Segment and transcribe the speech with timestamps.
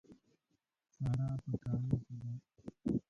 [0.93, 2.29] سارا په کالو کې ده.